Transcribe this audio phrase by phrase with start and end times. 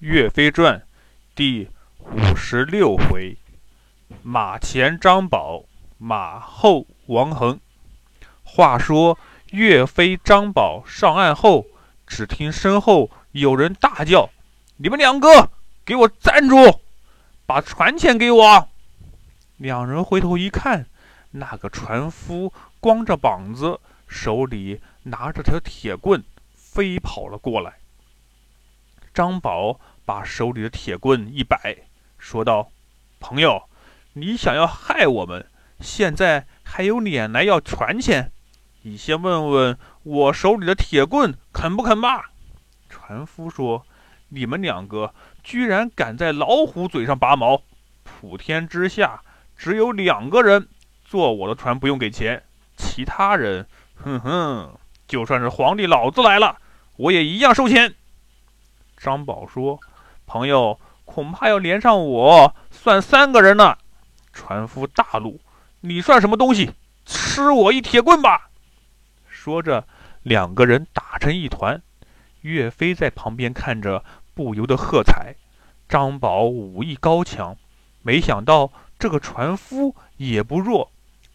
[0.00, 0.86] 岳飞传
[1.34, 3.36] 第五十六回：
[4.22, 5.64] 马前张宝，
[5.98, 7.58] 马后王恒。
[8.44, 9.18] 话说
[9.50, 11.66] 岳飞、张宝上岸后，
[12.06, 14.30] 只听身后有人大叫
[14.78, 15.50] ：“你们两个，
[15.84, 16.78] 给我站住！
[17.44, 18.68] 把船钱给我！”
[19.58, 20.86] 两人回头一看，
[21.32, 26.22] 那个船夫光着膀子，手里拿着条铁棍，
[26.54, 27.78] 飞跑了过来。
[29.18, 31.74] 张宝把手里的铁棍一摆，
[32.18, 32.70] 说道
[33.18, 33.68] ：“朋友，
[34.12, 35.44] 你想要害我们，
[35.80, 38.30] 现在还有脸来要船钱？
[38.82, 42.30] 你先问问我手里的铁棍肯不肯吧？”
[42.88, 43.84] 船夫说
[44.30, 45.12] ：“你们两个
[45.42, 47.60] 居然敢在老虎嘴上拔毛！
[48.04, 49.20] 普天之下
[49.56, 50.68] 只有两个人
[51.04, 52.44] 坐我的船不用给钱，
[52.76, 56.58] 其他人，哼哼，就算是皇帝老子来了，
[56.94, 57.96] 我也一样收钱。”
[58.98, 59.78] 张宝说
[60.26, 63.78] ：“朋友，恐怕要连上我，算三个人呢。”
[64.32, 65.40] 船夫大怒
[65.80, 66.72] ：“你算什么东西？
[67.06, 68.50] 吃我一铁棍吧！”
[69.28, 69.86] 说着，
[70.22, 71.80] 两个人打成一团。
[72.42, 74.04] 岳飞在旁边看着，
[74.34, 75.34] 不由得喝彩
[75.88, 77.56] ：“张宝武艺高强，
[78.02, 80.90] 没想到这个船夫也不弱。”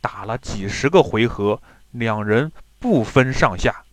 [0.00, 3.83] 打了几十个回合，两人不分上下。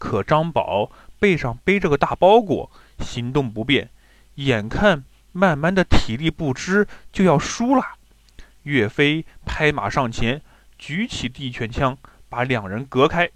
[0.00, 0.90] 可张宝……
[1.20, 3.90] 背上背着个大包裹，行动不便，
[4.36, 7.84] 眼看慢慢的体力不支，就要输了。
[8.62, 10.40] 岳飞拍马上前，
[10.78, 11.98] 举起地拳枪，
[12.30, 13.28] 把两人隔开。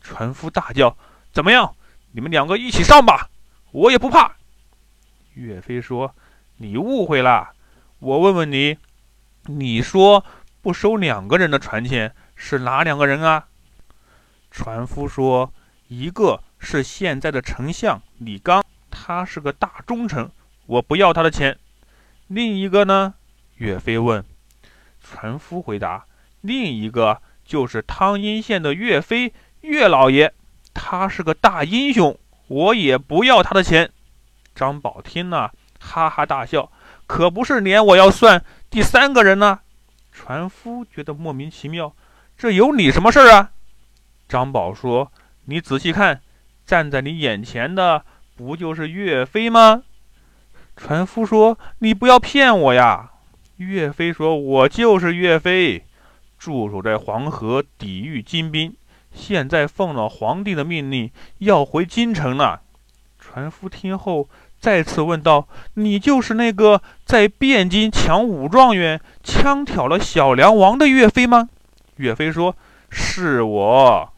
[0.00, 0.96] 船夫大叫
[1.34, 1.74] ：“怎么样？
[2.12, 3.28] 你们两个一起上吧，
[3.72, 4.36] 我也不怕。”
[5.34, 6.14] 岳飞说
[6.58, 7.54] ：“你误会了，
[7.98, 8.78] 我问问你，
[9.46, 10.24] 你说
[10.60, 13.48] 不收两个人的船钱是哪两个人啊？”
[14.52, 15.52] 船夫说
[15.98, 20.30] ：“一个。”是现在的丞相李纲，他是个大忠臣，
[20.66, 21.58] 我不要他的钱。
[22.28, 23.14] 另一个呢？
[23.56, 24.24] 岳飞问。
[25.02, 26.06] 船夫回答：
[26.40, 29.32] 另一个就是汤阴县的岳飞，
[29.62, 30.32] 岳老爷，
[30.72, 32.16] 他是个大英雄，
[32.46, 33.90] 我也不要他的钱。
[34.54, 36.70] 张宝听了，哈哈大笑，
[37.08, 39.58] 可不是连我要算第三个人呢？
[40.12, 41.92] 船夫觉得莫名其妙，
[42.38, 43.50] 这有你什么事儿啊？
[44.28, 45.10] 张宝说：
[45.44, 46.20] 你仔细看。
[46.64, 48.04] 站在你眼前的
[48.36, 49.82] 不就是岳飞吗？
[50.76, 53.10] 船夫说：“你不要骗我呀！”
[53.58, 55.84] 岳飞说：“我就是岳飞，
[56.38, 58.74] 驻守在黄河抵御金兵，
[59.12, 62.62] 现在奉了皇帝的命令要回京城了。”
[63.18, 64.28] 船夫听后
[64.60, 71.48] 再次问道：“你就是那个在汴京抢武状元、枪挑了小梁王的岳飞吗？”
[71.96, 72.56] 岳飞说
[72.88, 74.11] ：“是我。”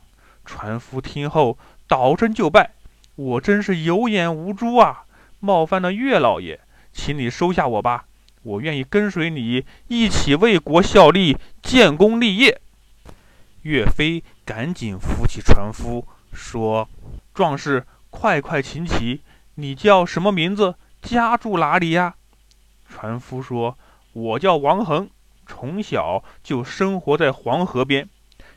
[0.45, 1.59] 船夫听后。
[1.87, 2.71] 倒身就拜，
[3.15, 5.05] 我真是有眼无珠啊！
[5.39, 6.59] 冒犯了岳老爷，
[6.95, 8.07] 请你收下我吧，
[8.43, 12.59] 我愿意跟随你一起为国效力、建功立业。
[13.63, 16.89] 岳飞赶紧扶起船夫，说
[17.35, 19.21] ：“壮士，快快请起，
[19.57, 20.77] 你叫什么名字？
[21.03, 22.15] 家住哪里呀？”
[22.89, 23.77] 船夫说
[24.15, 25.11] ：“我叫王恒，
[25.47, 28.09] 从小就生活在黄河边。”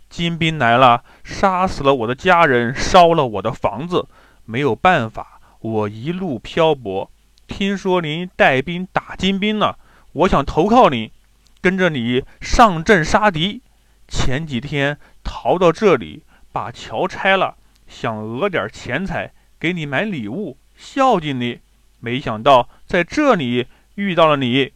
[0.10, 4.08] 金兵来了，杀死了我的家人，烧了我的房子，
[4.46, 7.12] 没有办法，我一路漂泊。
[7.48, 9.78] 听说您带兵打金兵了，
[10.14, 11.12] 我想投靠您，
[11.62, 13.62] 跟着你上阵杀敌。
[14.08, 17.56] 前几天逃到这里，把桥拆了，
[17.88, 21.60] 想讹点钱财，给你买礼物，孝敬你。
[22.00, 24.72] 没想到在这里遇到了你。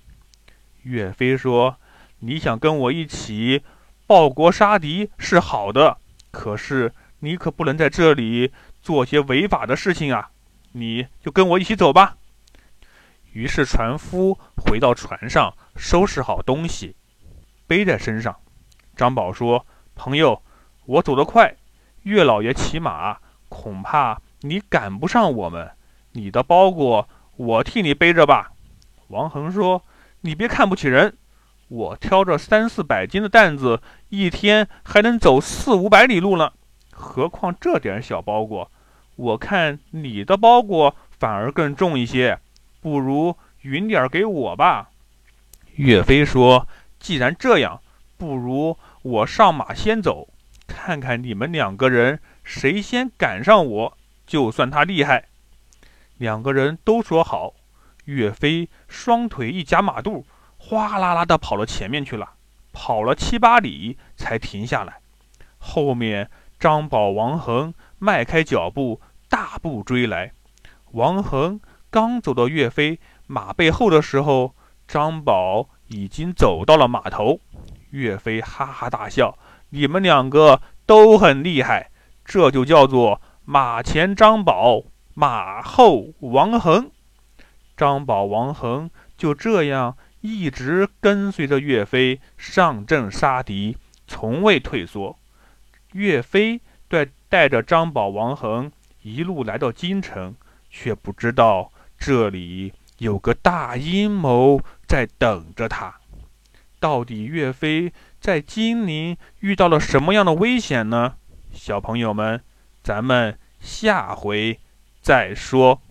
[0.84, 1.78] 岳飞说
[2.20, 3.62] ：“你想跟我一起？”
[4.11, 5.97] 报国杀敌是好的，
[6.31, 8.51] 可是你可不能在这里
[8.81, 10.31] 做些违法的事情啊！
[10.73, 12.17] 你就跟我一起走吧。
[13.31, 16.97] 于是船夫回到船上，收拾好东西，
[17.66, 18.35] 背在身上。
[18.97, 20.43] 张宝说：“朋友，
[20.88, 21.55] 我走得快，
[22.01, 23.17] 岳老爷骑马，
[23.47, 25.72] 恐怕你赶不上我们。
[26.11, 27.07] 你的包裹
[27.38, 28.52] 我替你背着吧。”
[29.07, 29.85] 王恒说
[30.19, 31.17] ：“你别看不起人。”
[31.72, 36.52] 我挑着三四百斤的担子，一天还能走四五百里路呢，
[36.91, 38.70] 何况这点小包裹？
[39.16, 42.38] 我看你的包裹反而更重一些，
[42.82, 44.90] 不如匀点给我吧。
[45.76, 46.68] 岳飞说
[47.00, 47.79] ：“既然这样，
[48.17, 50.28] 不如我上马先走，
[50.67, 53.97] 看看你们两个人谁先赶上我，
[54.28, 55.29] 就算他厉害。”
[56.20, 57.53] 两个人都说好。
[58.06, 60.26] 岳飞双腿一夹马肚。
[60.63, 62.34] 哗啦啦的跑到前面去了，
[62.72, 64.99] 跑了七八里才停下来。
[65.58, 66.29] 后面
[66.59, 70.31] 张宝、王恒迈开脚步，大步追来。
[70.91, 71.59] 王恒
[71.90, 74.53] 刚走到岳飞马背后的时候，
[74.87, 77.40] 张宝已经走到了马头。
[77.90, 79.37] 岳飞哈哈大笑
[79.72, 81.90] ：“你们两个都很厉害，
[82.23, 84.84] 这就叫做马前张宝，
[85.16, 86.91] 马后王恒。”
[87.75, 93.78] 张宝、王恒就这样一直跟随着岳飞上阵杀敌，
[94.08, 95.18] 从未退缩。
[95.94, 98.72] 岳飞带带着张宝、王恒
[99.02, 100.35] 一路来到京城，
[100.70, 105.96] 却不知道这里有个大阴谋在等着他。
[106.79, 111.16] 到底岳飞在金陵遇到了什么样的危险呢？
[111.52, 112.41] 小朋友们，
[112.84, 114.59] 咱们下回
[115.02, 115.82] 再说。